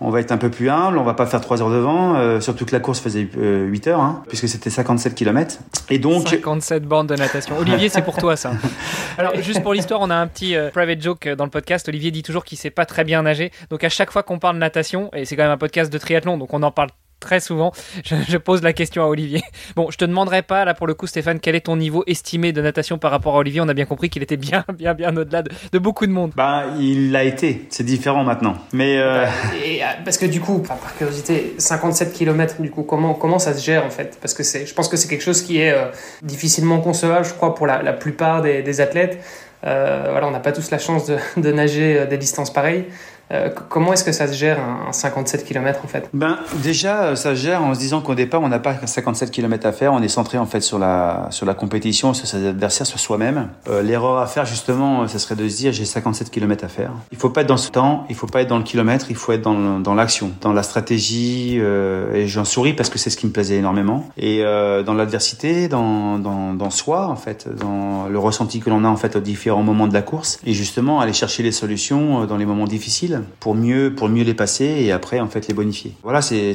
on 0.01 0.09
va 0.09 0.19
être 0.19 0.31
un 0.31 0.38
peu 0.38 0.50
plus 0.50 0.69
humble, 0.69 0.97
on 0.97 1.03
va 1.03 1.13
pas 1.13 1.25
faire 1.25 1.39
3 1.39 1.62
heures 1.62 1.69
devant, 1.69 2.15
euh, 2.15 2.42
surtout 2.42 2.65
que 2.65 2.74
la 2.74 2.81
course 2.81 3.00
faisait 3.00 3.21
8 3.21 3.38
euh, 3.38 3.92
heures, 3.92 4.01
hein, 4.01 4.24
puisque 4.27 4.47
c'était 4.50 4.69
57 4.69 5.15
km. 5.15 5.59
Et 5.89 6.00
donc 6.00 6.27
57 6.27 6.83
bandes 6.83 7.07
de 7.07 7.15
natation. 7.15 7.57
Olivier, 7.57 7.88
c'est 7.89 8.01
pour 8.01 8.18
toi 8.18 8.36
ça. 8.36 8.51
Alors 9.18 9.36
juste 9.42 9.63
pour 9.63 9.74
l'histoire, 9.74 10.01
on 10.01 10.09
a 10.09 10.15
un 10.15 10.27
petit 10.27 10.56
euh, 10.56 10.69
private 10.69 11.01
joke 11.01 11.30
dans 11.30 11.45
le 11.45 11.50
podcast. 11.50 11.88
Olivier 11.88 12.12
dit 12.12 12.24
toujours 12.24 12.44
qu'il 12.44 12.57
sait 12.57 12.71
pas 12.71 12.86
très 12.86 13.03
bien 13.03 13.22
nager, 13.22 13.51
donc 13.70 13.84
à 13.84 13.89
chaque 13.89 14.12
fois 14.12 14.24
qu'on 14.24 14.39
parle 14.39 14.55
de 14.55 14.60
natation, 14.60 15.10
et 15.13 15.24
c'est 15.25 15.36
quand 15.38 15.43
même 15.43 15.51
un 15.51 15.58
podcast 15.58 15.91
de 15.91 15.98
triathlon, 15.98 16.38
donc 16.38 16.53
on 16.53 16.62
en 16.63 16.72
parle 16.72 16.89
très 17.25 17.39
souvent, 17.39 17.72
je, 18.03 18.38
pose 18.38 18.62
la 18.62 18.72
question 18.72 19.03
à 19.03 19.08
Olivier. 19.08 19.41
Bon, 19.75 19.89
je 19.89 19.98
te 19.98 20.05
demanderai 20.05 20.44
pas, 20.44 20.63
là 20.63 20.74
pour 20.75 20.86
le 20.86 20.94
coup, 20.94 21.08
Stéphane, 21.08 21.39
quel 21.39 21.55
est 21.55 21.65
ton 21.65 21.75
niveau 21.75 22.03
estimé 22.05 22.53
de 22.53 22.62
natation 22.62 23.00
par 23.00 23.10
rapport 23.10 23.36
à 23.36 23.39
Olivier? 23.39 23.62
On 23.62 23.67
a 23.67 23.74
bien 23.74 23.86
compris 23.86 24.10
qu'il 24.10 24.22
était 24.22 24.38
bien, 24.38 24.63
bien, 24.77 24.94
bien 24.94 25.15
au-delà 25.17 25.41
de, 25.41 25.79
beaucoup 25.79 26.05
de 26.05 26.12
monde. 26.12 26.32
Bah, 26.36 26.65
il 26.79 27.12
l'a 27.12 27.24
été. 27.24 27.65
C'est 27.70 27.84
différent 27.84 28.24
maintenant. 28.24 28.55
Mais 28.74 28.98
euh, 29.00 29.25
Et, 29.65 29.84
euh, 29.84 29.88
parce 30.05 30.20
que 30.20 30.27
du 30.27 30.39
coup, 30.39 30.60
par 30.60 30.77
curiosité, 30.98 31.55
57 31.58 32.13
km, 32.13 32.62
du 32.62 32.70
coup, 32.70 32.84
comment 32.84 33.15
comment 33.15 33.39
ça 33.39 33.53
se 33.55 33.65
gère 33.65 33.84
en 33.84 33.89
fait? 33.89 34.20
Parce 34.22 34.36
que 34.36 34.44
c'est, 34.44 34.67
je 34.67 34.74
pense 34.75 34.88
que 34.88 34.96
c'est 34.96 35.08
quelque 35.08 35.24
chose 35.24 35.41
qui 35.41 35.60
est 35.60 35.72
euh, 35.72 35.86
difficilement 36.22 36.79
concevable, 36.79 37.25
je 37.25 37.34
crois, 37.34 37.55
pour 37.55 37.65
la, 37.65 37.82
la 37.82 37.94
plupart 37.94 38.44
des, 38.44 38.62
des 38.62 38.82
athlètes. 38.82 39.17
voilà, 39.63 40.27
on 40.27 40.32
n'a 40.32 40.39
pas 40.39 40.51
tous 40.51 40.70
la 40.70 40.77
chance 40.77 41.08
de, 41.08 41.17
de 41.38 41.51
nager 41.51 42.05
des 42.05 42.17
distances 42.17 42.53
pareilles. 42.53 42.86
Euh, 43.32 43.50
comment 43.70 43.94
est-ce 43.94 44.03
que 44.03 44.12
ça 44.12 44.27
se 44.27 44.34
gère 44.34 44.60
un, 44.60 44.91
57 44.91 45.46
km 45.46 45.82
en 45.84 45.88
fait? 45.88 46.10
Ben 46.13 46.38
déjà 46.62 47.03
euh, 47.03 47.15
ça 47.15 47.36
se 47.36 47.41
gère 47.41 47.63
en 47.63 47.74
se 47.74 47.79
disant 47.79 48.01
qu'au 48.01 48.13
départ 48.13 48.41
on 48.41 48.50
n'a 48.50 48.60
pas 48.60 48.75
57 48.86 49.32
km 49.32 49.65
à 49.65 49.72
faire, 49.72 49.94
on 49.94 50.01
est 50.01 50.08
centré 50.08 50.38
en 50.38 50.46
fait 50.46 50.62
sur 50.62 50.77
la 50.77 51.27
sur 51.32 51.46
la 51.46 51.55
compétition, 51.55 52.13
sur 52.13 52.27
ses 52.27 52.48
adversaires, 52.48 52.86
sur 52.86 53.00
soi-même. 53.00 53.50
Euh, 53.67 53.82
l'erreur 53.82 54.20
à 54.20 54.27
faire 54.27 54.46
justement, 54.46 55.08
ça 55.08 55.17
serait 55.17 55.36
de 55.36 55.48
se 55.48 55.58
dire 55.58 55.74
j'ai 55.74 55.86
57 55.86 56.29
km 56.29 56.63
à 56.65 56.67
faire. 56.67 56.91
Il 57.12 57.17
faut 57.17 57.29
pas 57.29 57.41
être 57.41 57.48
dans 57.48 57.58
ce 57.58 57.72
temps, 57.72 58.05
il 58.10 58.15
faut 58.15 58.27
pas 58.27 58.41
être 58.41 58.48
dans 58.48 58.58
le 58.58 58.63
kilomètre, 58.63 59.08
il 59.10 59.15
faut 59.15 59.32
être 59.32 59.41
dans, 59.41 59.96
l'action, 59.96 60.32
dans 60.41 60.53
la 60.53 60.63
stratégie. 60.63 61.58
et 61.58 62.27
j'en 62.27 62.46
souris 62.46 62.74
parce 62.74 62.89
que 62.89 63.00
c'est 63.00 63.10
ce 63.10 63.17
qui 63.17 63.25
me 63.25 63.32
plaisait 63.32 63.55
énormément. 63.55 64.08
Et 64.17 64.44
dans 64.44 64.94
l'adversité, 64.94 65.67
dans, 65.67 66.20
dans 66.20 66.53
dans 66.53 66.70
soi 66.70 67.08
en 67.08 67.15
fait, 67.15 67.48
dans 67.60 68.08
le 68.08 68.20
ressenti 68.20 68.60
que 68.60 68.70
l'on 68.70 68.84
a 68.84 68.88
en 68.88 68.98
fait 68.98 69.15
aux 69.15 69.22
différents 69.22 69.63
moments 69.63 69.88
de 69.88 69.94
la 69.94 70.01
course, 70.01 70.39
et 70.46 70.53
justement 70.53 71.00
aller 71.00 71.13
chercher 71.13 71.44
les 71.44 71.51
solutions 71.51 72.25
dans 72.25 72.38
les 72.38 72.46
moments 72.46 72.65
difficiles 72.65 73.14
pour 73.39 73.55
mieux, 73.55 73.93
pour 73.93 74.10
mieux 74.10 74.24
les 74.24 74.34
passer 74.34 74.65
et 74.65 74.91
après, 74.91 75.19
en 75.19 75.27
fait, 75.27 75.48
les 75.48 75.53
bonifier. 75.53 75.93
Voilà, 76.03 76.22
c'est, 76.22 76.53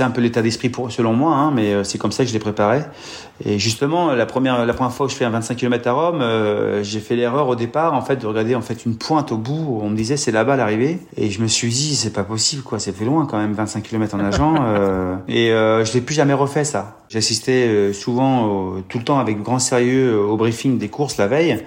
un 0.00 0.10
peu 0.10 0.20
l'état 0.20 0.42
d'esprit 0.42 0.70
selon 0.90 1.12
moi, 1.12 1.34
hein, 1.34 1.52
mais 1.54 1.72
euh, 1.72 1.84
c'est 1.84 1.98
comme 1.98 2.12
ça 2.12 2.24
que 2.24 2.28
je 2.28 2.34
les 2.34 2.40
préparais. 2.40 2.88
Et 3.44 3.58
justement, 3.58 4.12
la 4.12 4.26
première, 4.26 4.64
la 4.64 4.72
première 4.74 4.92
fois 4.92 5.06
que 5.06 5.12
je 5.12 5.16
fais 5.16 5.24
un 5.24 5.30
25 5.30 5.56
km 5.56 5.88
à 5.88 5.92
Rome, 5.92 6.20
euh, 6.20 6.82
j'ai 6.82 7.00
fait 7.00 7.16
l'erreur 7.16 7.48
au 7.48 7.56
départ, 7.56 7.94
en 7.94 8.02
fait, 8.02 8.16
de 8.16 8.26
regarder 8.26 8.54
en 8.54 8.60
fait 8.60 8.84
une 8.86 8.96
pointe 8.96 9.32
au 9.32 9.36
bout. 9.36 9.80
On 9.82 9.90
me 9.90 9.96
disait 9.96 10.16
c'est 10.16 10.32
là-bas 10.32 10.56
l'arrivée, 10.56 10.98
et 11.16 11.30
je 11.30 11.42
me 11.42 11.48
suis 11.48 11.68
dit 11.68 11.96
c'est 11.96 12.12
pas 12.12 12.24
possible, 12.24 12.62
quoi. 12.62 12.78
C'est 12.78 12.92
fait 12.92 13.04
loin 13.04 13.26
quand 13.26 13.38
même, 13.38 13.52
25 13.52 13.82
km 13.82 14.14
en 14.14 14.18
nageant. 14.18 14.54
euh, 14.66 15.16
et 15.28 15.48
je 15.84 15.92
l'ai 15.92 16.00
plus 16.00 16.14
jamais 16.14 16.34
refait 16.34 16.64
ça. 16.64 16.98
J'assistais 17.08 17.92
souvent, 17.92 18.74
tout 18.88 18.98
le 18.98 19.04
temps, 19.04 19.18
avec 19.18 19.42
grand 19.42 19.58
sérieux 19.58 20.18
au 20.18 20.36
briefing 20.36 20.78
des 20.78 20.88
courses 20.88 21.16
la 21.16 21.26
veille 21.26 21.62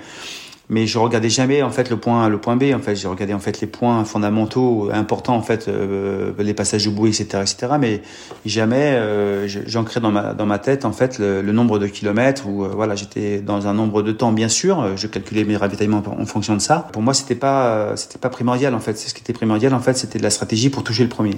mais 0.70 0.86
je 0.86 0.98
regardais 0.98 1.30
jamais 1.30 1.62
en 1.62 1.70
fait 1.70 1.90
le 1.90 1.98
point 1.98 2.28
le 2.30 2.40
point 2.40 2.56
B 2.56 2.74
en 2.76 2.80
fait. 2.80 2.96
J'ai 2.96 3.08
regardé 3.08 3.34
en 3.34 3.40
fait 3.40 3.62
les 3.62 3.68
points 3.68 4.04
fondamentaux 4.04 4.90
importants 4.92 5.36
en 5.36 5.42
fait 5.42 5.68
euh, 5.68 6.34
les 6.40 6.54
passages 6.54 6.88
au 6.88 6.92
bout 6.92 7.08
etc 7.08 7.42
etc 7.42 7.74
mais 7.80 8.02
jamais 8.46 8.94
euh, 8.96 9.48
j'ancrais 9.48 10.00
dans 10.00 10.12
ma 10.12 10.34
dans 10.34 10.46
ma 10.46 10.60
tête 10.60 10.86
en 10.86 10.92
fait 10.92 11.20
le, 11.20 11.42
nombre 11.52 11.80
de 11.80 11.88
kilomètres 11.88 12.48
ou 12.48 12.66
euh, 12.66 12.70
voilà 12.70 12.96
j'étais 12.96 13.40
dans 13.40 13.68
un 13.68 13.74
nombre 13.74 14.02
de 14.02 14.12
temps 14.12 14.32
bien 14.32 14.50
sûr. 14.50 14.98
Je 14.98 15.08
calculais 15.08 15.44
mes 15.44 15.58
ravitaillements 15.58 16.04
en 16.06 16.26
fonction 16.26 16.56
de 16.56 16.62
ça. 16.62 16.88
Pour 16.92 17.02
moi 17.02 17.14
c'était 17.14 17.36
pas 17.36 17.96
c'était 17.96 18.20
pas 18.20 18.30
primordial 18.30 18.76
en 18.76 18.80
fait. 18.80 18.98
Ce 18.98 19.14
qui 19.14 19.22
était 19.22 19.34
primordial 19.34 19.74
en 19.74 19.80
fait 19.80 19.94
c'était 19.94 20.20
de 20.20 20.24
la 20.24 20.30
stratégie 20.30 20.70
pour 20.70 20.84
toucher 20.84 21.04
le 21.04 21.10
premier. 21.10 21.36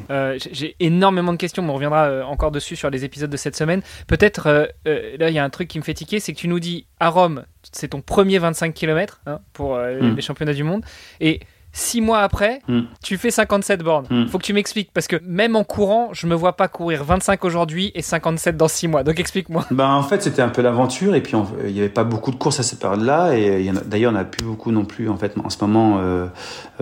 J'ai 0.51 0.75
énormément 0.79 1.31
de 1.31 1.37
questions 1.37 1.61
mais 1.61 1.69
on 1.69 1.75
reviendra 1.75 2.25
encore 2.25 2.51
dessus 2.51 2.75
sur 2.75 2.89
les 2.89 3.05
épisodes 3.05 3.29
de 3.29 3.37
cette 3.37 3.55
semaine. 3.55 3.81
Peut-être 4.07 4.69
là 4.85 5.29
il 5.29 5.35
y 5.35 5.39
a 5.39 5.43
un 5.43 5.49
truc 5.49 5.67
qui 5.67 5.77
me 5.77 5.83
fait 5.83 5.93
tiquer 5.93 6.19
c'est 6.19 6.33
que 6.33 6.39
tu 6.39 6.47
nous 6.47 6.59
dis 6.59 6.87
à 6.99 7.09
Rome 7.09 7.43
c'est 7.71 7.89
ton 7.89 8.01
premier 8.01 8.39
25 8.39 8.73
km 8.73 9.21
hein, 9.25 9.39
pour 9.53 9.75
euh, 9.75 9.99
mm. 10.01 10.15
les 10.15 10.21
championnats 10.21 10.53
du 10.53 10.63
monde. 10.63 10.83
Et 11.19 11.41
six 11.71 12.01
mois 12.01 12.19
après, 12.19 12.59
mm. 12.67 12.81
tu 13.03 13.17
fais 13.17 13.31
57 13.31 13.83
bornes. 13.83 14.05
Mm. 14.09 14.27
Faut 14.27 14.37
que 14.37 14.43
tu 14.43 14.53
m'expliques 14.53 14.91
parce 14.93 15.07
que 15.07 15.17
même 15.23 15.55
en 15.55 15.63
courant, 15.63 16.09
je 16.13 16.27
me 16.27 16.35
vois 16.35 16.53
pas 16.53 16.67
courir 16.67 17.03
25 17.03 17.43
aujourd'hui 17.45 17.91
et 17.95 18.01
57 18.01 18.57
dans 18.57 18.67
six 18.67 18.87
mois. 18.87 19.03
Donc 19.03 19.19
explique-moi. 19.19 19.65
Ben 19.79 19.91
en 19.91 20.03
fait, 20.03 20.21
c'était 20.23 20.41
un 20.41 20.49
peu 20.49 20.61
l'aventure 20.61 21.15
et 21.15 21.21
puis 21.21 21.33
il 21.65 21.71
y 21.71 21.79
avait 21.79 21.89
pas 21.89 22.03
beaucoup 22.03 22.31
de 22.31 22.35
courses 22.35 22.59
à 22.59 22.63
cette 22.63 22.79
période-là 22.79 23.33
et 23.33 23.71
d'ailleurs, 23.85 24.11
on 24.11 24.15
n'a 24.15 24.25
plus 24.25 24.45
beaucoup 24.45 24.71
non 24.71 24.83
plus 24.83 25.09
en 25.09 25.17
fait 25.17 25.33
en 25.41 25.49
ce 25.49 25.57
moment 25.61 25.99
euh, 25.99 26.27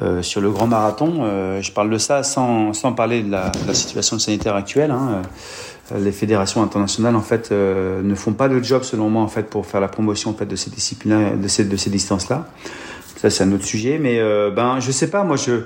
euh, 0.01 0.21
sur 0.21 0.41
le 0.41 0.49
grand 0.49 0.67
marathon. 0.67 1.19
Euh, 1.21 1.61
je 1.61 1.71
parle 1.71 1.89
de 1.89 1.97
ça 1.97 2.23
sans, 2.23 2.73
sans 2.73 2.93
parler 2.93 3.21
de 3.21 3.31
la, 3.31 3.49
de 3.49 3.67
la 3.67 3.73
situation 3.73 4.17
sanitaire 4.17 4.55
actuelle. 4.55 4.91
Hein, 4.91 5.21
les 5.95 6.11
fédérations 6.11 6.61
internationales 6.63 7.15
en 7.15 7.21
fait 7.21 7.51
euh, 7.51 8.01
ne 8.01 8.15
font 8.15 8.33
pas 8.33 8.47
le 8.47 8.61
job 8.61 8.83
selon 8.83 9.09
moi 9.09 9.21
en 9.21 9.27
fait 9.27 9.43
pour 9.43 9.65
faire 9.65 9.79
la 9.79 9.87
promotion 9.87 10.31
en 10.31 10.33
fait 10.33 10.45
de 10.45 10.55
ces 10.55 10.69
disciplines 10.69 11.39
de 11.41 11.47
ces 11.47 11.63
de 11.63 11.77
ces 11.77 11.89
distances 11.89 12.29
là 12.29 12.47
ça 13.17 13.29
c'est 13.29 13.43
un 13.43 13.51
autre 13.51 13.65
sujet 13.65 13.99
mais 13.99 14.19
euh, 14.19 14.49
ben 14.49 14.79
je 14.79 14.91
sais 14.91 15.09
pas 15.09 15.23
moi 15.23 15.35
je 15.35 15.63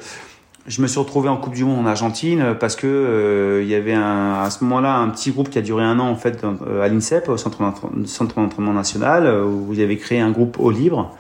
je 0.68 0.82
me 0.84 0.88
suis 0.88 1.00
retrouvé 1.00 1.28
en 1.28 1.38
Coupe 1.38 1.56
du 1.56 1.66
Monde 1.66 1.80
en 1.80 1.90
Argentine 1.90 2.56
parce 2.60 2.76
que 2.76 2.86
euh, 2.86 3.64
y 3.64 3.74
avait 3.74 3.96
à 3.96 4.48
ce 4.52 4.64
moment-là 4.64 4.96
un 4.96 5.10
petit 5.10 5.32
groupe 5.32 5.50
qui 5.50 5.58
a 5.58 5.62
duré 5.62 5.84
un 5.84 6.00
an 6.00 6.08
en 6.08 6.16
fait 6.16 6.44
à 6.44 6.88
l'INSEP 6.88 7.30
au 7.30 7.38
centre 7.38 7.58
d'entraînement 7.60 8.74
national 8.74 9.44
où 9.44 9.74
il 9.74 9.82
avait 9.82 9.98
créé 9.98 10.20
un 10.20 10.30
groupe 10.30 10.60
au 10.60 10.70
libre 10.70 11.16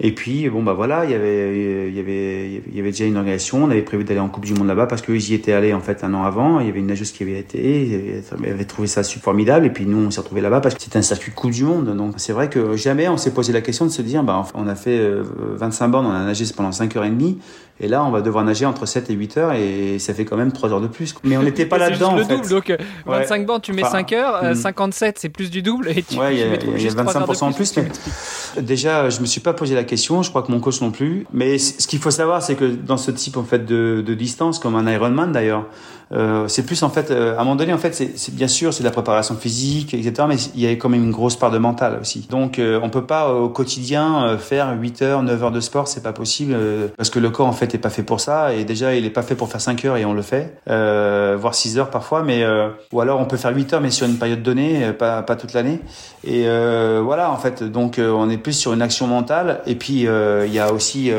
et 0.00 0.12
puis, 0.12 0.48
bon, 0.48 0.62
bah 0.62 0.74
voilà, 0.74 1.04
il 1.04 1.10
y 1.10 1.14
avait, 1.14 1.88
il 1.88 1.94
y 1.94 1.98
avait, 1.98 2.62
il 2.68 2.76
y 2.76 2.78
avait 2.78 2.90
déjà 2.90 3.04
une 3.04 3.16
organisation. 3.16 3.64
On 3.64 3.70
avait 3.70 3.82
prévu 3.82 4.04
d'aller 4.04 4.20
en 4.20 4.28
Coupe 4.28 4.44
du 4.44 4.54
Monde 4.54 4.68
là-bas 4.68 4.86
parce 4.86 5.02
que 5.02 5.16
j'y 5.16 5.34
étais 5.34 5.52
allé 5.52 5.74
en 5.74 5.80
fait 5.80 6.04
un 6.04 6.14
an 6.14 6.22
avant. 6.22 6.60
Il 6.60 6.66
y 6.66 6.70
avait 6.70 6.78
une 6.78 6.86
nageuse 6.86 7.10
qui 7.10 7.24
avait 7.24 7.38
été, 7.38 8.22
elle 8.44 8.52
avait 8.52 8.64
trouvé 8.64 8.86
ça 8.86 9.02
formidable. 9.02 9.66
Et 9.66 9.70
puis 9.70 9.86
nous, 9.86 9.98
on 9.98 10.10
s'est 10.12 10.20
retrouvés 10.20 10.40
là-bas 10.40 10.60
parce 10.60 10.76
que 10.76 10.82
c'était 10.82 10.98
un 10.98 11.02
circuit 11.02 11.32
Coupe 11.32 11.50
du 11.50 11.64
Monde. 11.64 11.96
Donc 11.96 12.14
c'est 12.18 12.32
vrai 12.32 12.48
que 12.48 12.76
jamais 12.76 13.08
on 13.08 13.16
s'est 13.16 13.32
posé 13.32 13.52
la 13.52 13.60
question 13.60 13.86
de 13.86 13.90
se 13.90 14.02
dire, 14.02 14.22
bah, 14.22 14.46
on 14.54 14.68
a 14.68 14.76
fait 14.76 15.00
25 15.56 15.84
euh, 15.84 15.88
bornes, 15.88 16.06
on 16.06 16.12
a 16.12 16.24
nagé 16.24 16.44
pendant 16.56 16.70
5 16.70 16.94
heures 16.96 17.04
et 17.04 17.10
demie. 17.10 17.38
Et 17.80 17.86
là, 17.86 18.04
on 18.04 18.10
va 18.10 18.22
devoir 18.22 18.44
nager 18.44 18.66
entre 18.66 18.86
7 18.86 19.08
et 19.10 19.14
8 19.14 19.36
heures 19.36 19.52
et 19.52 20.00
ça 20.00 20.12
fait 20.12 20.24
quand 20.24 20.36
même 20.36 20.50
3 20.50 20.72
heures 20.72 20.80
de 20.80 20.88
plus. 20.88 21.14
Mais 21.22 21.36
on 21.36 21.42
n'était 21.44 21.66
pas 21.66 21.78
là-dedans. 21.78 22.16
C'est 22.18 22.28
le 22.28 22.36
double. 22.36 22.48
Donc 22.48 22.76
25 23.06 23.46
bornes, 23.46 23.60
tu 23.60 23.72
mets 23.72 23.82
5 23.82 24.12
heures. 24.12 24.56
57, 24.56 25.08
hmm. 25.08 25.18
c'est 25.20 25.28
plus 25.28 25.50
du 25.50 25.62
double. 25.62 25.90
Et 25.90 26.02
tu, 26.02 26.18
ouais, 26.18 26.34
il 26.34 26.40
y 26.40 26.42
a, 26.42 26.46
y 26.46 26.88
a 26.88 27.02
25% 27.02 27.44
en 27.44 27.52
plus. 27.52 27.76
Mais 27.76 28.62
déjà, 28.62 29.10
je 29.10 29.20
me 29.20 29.26
suis 29.26 29.40
pas 29.40 29.54
posé 29.54 29.74
la 29.74 29.84
question. 29.88 30.22
Je 30.22 30.30
crois 30.30 30.42
que 30.42 30.52
mon 30.52 30.60
coach 30.60 30.80
non 30.80 30.92
plus. 30.92 31.26
Mais 31.32 31.58
ce 31.58 31.86
qu'il 31.88 31.98
faut 31.98 32.12
savoir, 32.12 32.42
c'est 32.42 32.54
que 32.54 32.64
dans 32.64 32.96
ce 32.96 33.10
type 33.10 33.36
en 33.36 33.44
fait 33.44 33.64
de, 33.66 34.02
de 34.06 34.14
distance, 34.14 34.60
comme 34.60 34.76
un 34.76 34.88
Ironman 34.90 35.32
d'ailleurs, 35.32 35.66
euh, 36.12 36.48
c'est 36.48 36.64
plus 36.64 36.82
en 36.82 36.88
fait, 36.88 37.10
euh, 37.10 37.36
à 37.36 37.40
un 37.40 37.44
moment 37.44 37.56
donné, 37.56 37.72
en 37.72 37.78
fait, 37.78 37.94
c'est 37.94 38.34
bien 38.34 38.48
sûr, 38.48 38.72
c'est 38.72 38.82
de 38.82 38.88
la 38.88 38.92
préparation 38.92 39.34
physique, 39.34 39.94
etc. 39.94 40.12
Mais 40.28 40.36
il 40.54 40.60
y 40.60 40.66
a 40.66 40.70
quand 40.72 40.88
même 40.88 41.04
une 41.04 41.10
grosse 41.10 41.36
part 41.36 41.50
de 41.50 41.58
mental 41.58 41.98
aussi. 42.00 42.26
Donc, 42.30 42.58
euh, 42.58 42.80
on 42.82 42.88
peut 42.88 43.04
pas 43.04 43.32
au 43.32 43.48
quotidien 43.48 44.24
euh, 44.24 44.38
faire 44.38 44.74
8 44.78 45.02
heures, 45.02 45.22
9 45.22 45.44
heures 45.44 45.50
de 45.50 45.60
sport, 45.60 45.88
c'est 45.88 46.02
pas 46.02 46.12
possible 46.12 46.56
parce 46.96 47.10
que 47.10 47.18
le 47.18 47.30
corps 47.30 47.46
en 47.46 47.52
fait 47.52 47.74
est 47.74 47.78
pas 47.78 47.90
fait 47.90 48.02
pour 48.02 48.20
ça. 48.20 48.54
Et 48.54 48.64
déjà, 48.64 48.94
il 48.94 49.04
est 49.04 49.10
pas 49.10 49.22
fait 49.22 49.34
pour 49.34 49.48
faire 49.48 49.60
5 49.60 49.84
heures 49.84 49.96
et 49.96 50.04
on 50.04 50.12
le 50.12 50.22
fait, 50.22 50.58
voire 50.66 51.54
6 51.54 51.78
heures 51.78 51.90
parfois. 51.90 52.22
Mais 52.22 52.44
ou 52.92 53.00
alors 53.00 53.20
on 53.20 53.24
peut 53.24 53.36
faire 53.36 53.54
8 53.54 53.74
heures, 53.74 53.80
mais 53.80 53.90
sur 53.90 54.06
une 54.06 54.16
période 54.16 54.42
donnée, 54.42 54.92
pas 54.92 55.22
pas 55.22 55.36
toute 55.36 55.52
l'année. 55.52 55.80
Et 56.24 56.44
voilà, 57.02 57.30
en 57.30 57.36
fait, 57.36 57.62
donc 57.62 57.98
on 57.98 58.30
est 58.30 58.38
plus 58.38 58.54
sur 58.54 58.72
une 58.72 58.82
action 58.82 59.06
mentale. 59.06 59.60
Et 59.66 59.74
puis 59.74 60.06
il 60.06 60.52
y 60.52 60.58
a 60.58 60.72
aussi 60.72 61.10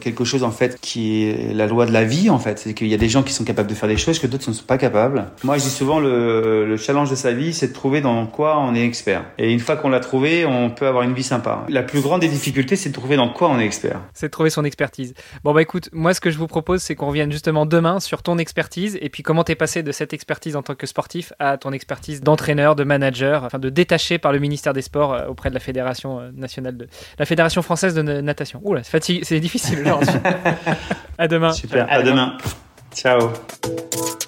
quelque 0.00 0.24
chose 0.24 0.42
en 0.42 0.50
fait 0.50 0.78
qui 0.80 1.24
est 1.24 1.54
la 1.54 1.66
loi 1.66 1.86
de 1.86 1.92
la 1.92 2.04
vie 2.04 2.30
en 2.30 2.38
fait, 2.38 2.58
c'est 2.58 2.74
qu'il 2.74 2.88
y 2.88 2.94
a 2.94 2.98
des 2.98 3.08
gens 3.08 3.22
qui 3.22 3.32
sont 3.32 3.44
capables 3.44 3.68
de 3.68 3.74
faire 3.74 3.88
des 3.88 3.96
choses 3.96 4.18
que 4.18 4.26
d'autres 4.26 4.37
ne 4.46 4.52
sont 4.52 4.64
pas 4.64 4.78
capables. 4.78 5.26
Moi, 5.44 5.58
je 5.58 5.64
dis 5.64 5.70
souvent 5.70 6.00
le, 6.00 6.66
le 6.66 6.76
challenge 6.76 7.10
de 7.10 7.14
sa 7.14 7.32
vie, 7.32 7.52
c'est 7.52 7.68
de 7.68 7.72
trouver 7.72 8.00
dans 8.00 8.26
quoi 8.26 8.58
on 8.58 8.74
est 8.74 8.84
expert. 8.84 9.24
Et 9.38 9.52
une 9.52 9.60
fois 9.60 9.76
qu'on 9.76 9.88
l'a 9.88 10.00
trouvé, 10.00 10.44
on 10.46 10.70
peut 10.70 10.86
avoir 10.86 11.02
une 11.02 11.14
vie 11.14 11.22
sympa. 11.22 11.64
La 11.68 11.82
plus 11.82 12.00
grande 12.00 12.20
des 12.20 12.28
difficultés, 12.28 12.76
c'est 12.76 12.90
de 12.90 12.94
trouver 12.94 13.16
dans 13.16 13.28
quoi 13.28 13.48
on 13.48 13.58
est 13.58 13.66
expert. 13.66 14.00
C'est 14.14 14.26
de 14.26 14.30
trouver 14.30 14.50
son 14.50 14.64
expertise. 14.64 15.14
Bon 15.44 15.52
bah 15.52 15.62
écoute, 15.62 15.88
moi 15.92 16.14
ce 16.14 16.20
que 16.20 16.30
je 16.30 16.38
vous 16.38 16.46
propose, 16.46 16.82
c'est 16.82 16.94
qu'on 16.94 17.08
revienne 17.08 17.32
justement 17.32 17.66
demain 17.66 18.00
sur 18.00 18.22
ton 18.22 18.38
expertise 18.38 18.98
et 19.00 19.08
puis 19.08 19.22
comment 19.22 19.44
t'es 19.44 19.54
passé 19.54 19.82
de 19.82 19.92
cette 19.92 20.12
expertise 20.12 20.56
en 20.56 20.62
tant 20.62 20.74
que 20.74 20.86
sportif 20.86 21.32
à 21.38 21.56
ton 21.58 21.72
expertise 21.72 22.20
d'entraîneur, 22.20 22.76
de 22.76 22.84
manager, 22.84 23.44
enfin 23.44 23.58
de 23.58 23.68
détaché 23.68 24.18
par 24.18 24.32
le 24.32 24.38
ministère 24.38 24.72
des 24.72 24.82
Sports 24.82 25.14
euh, 25.14 25.26
auprès 25.26 25.48
de 25.48 25.54
la 25.54 25.60
fédération 25.60 26.20
euh, 26.20 26.30
nationale 26.34 26.76
de 26.76 26.88
la 27.18 27.26
fédération 27.26 27.62
française 27.62 27.94
de 27.94 28.02
natation. 28.02 28.60
Oula, 28.64 28.82
c'est 28.82 28.98
c'est 29.22 29.40
difficile. 29.40 29.84
À 31.18 31.26
demain. 31.26 31.52
Super. 31.52 31.86
À, 31.90 32.02
demain. 32.02 32.36
Ciao. 32.94 33.32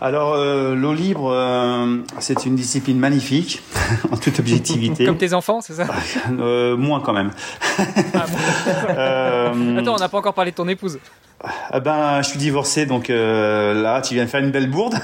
alors, 0.00 0.34
euh, 0.34 0.76
l'eau 0.76 0.94
libre, 0.94 1.32
euh, 1.32 1.96
c'est 2.20 2.46
une 2.46 2.54
discipline 2.54 2.98
magnifique, 3.00 3.62
en 4.12 4.16
toute 4.16 4.38
objectivité. 4.38 5.04
Comme 5.04 5.16
tes 5.16 5.34
enfants, 5.34 5.60
c'est 5.60 5.74
ça 5.74 5.86
euh, 6.38 6.76
Moins 6.76 7.00
quand 7.00 7.12
même. 7.12 7.32
Ah, 8.14 8.26
euh, 8.90 9.78
Attends, 9.78 9.96
on 9.96 9.98
n'a 9.98 10.08
pas 10.08 10.18
encore 10.18 10.34
parlé 10.34 10.52
de 10.52 10.56
ton 10.56 10.68
épouse. 10.68 10.98
Ah 11.70 11.80
ben, 11.80 12.20
je 12.22 12.30
suis 12.30 12.38
divorcé, 12.38 12.86
donc 12.86 13.10
euh, 13.10 13.74
là, 13.74 14.00
tu 14.00 14.14
viens 14.14 14.24
de 14.24 14.28
faire 14.28 14.40
une 14.40 14.50
belle 14.50 14.70
bourde. 14.70 14.94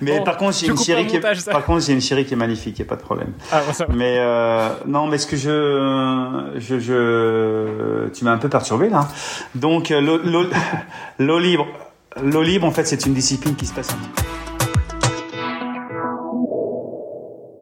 mais 0.00 0.18
bon, 0.18 0.24
par 0.24 0.36
contre, 0.36 0.56
j'ai 0.56 0.68
une 0.68 0.78
chérie 0.78 1.06
qui 1.06 1.16
est, 1.16 1.50
par 1.50 1.64
contre, 1.64 1.84
j'ai 1.84 1.92
une 1.92 2.00
chérie 2.00 2.24
qui 2.24 2.34
est 2.34 2.36
magnifique, 2.36 2.78
y 2.78 2.82
a 2.82 2.86
pas 2.86 2.96
de 2.96 3.02
problème. 3.02 3.32
Ah, 3.52 3.62
bon, 3.66 3.72
ça. 3.72 3.86
Mais 3.94 4.16
euh, 4.18 4.68
non, 4.86 5.06
mais 5.06 5.18
ce 5.18 5.26
que 5.26 5.36
je, 5.36 6.58
je, 6.58 6.78
je 6.78 8.08
tu 8.08 8.24
m'as 8.24 8.32
un 8.32 8.38
peu 8.38 8.48
perturbé 8.48 8.88
là. 8.88 9.08
Donc, 9.54 9.90
l'eau 9.90 11.38
libre. 11.38 11.66
L'eau 12.22 12.42
libre, 12.42 12.66
en 12.66 12.70
fait, 12.70 12.86
c'est 12.86 13.04
une 13.04 13.12
discipline 13.12 13.54
qui 13.56 13.66
se 13.66 13.74
passe 13.74 13.90
un 13.90 14.35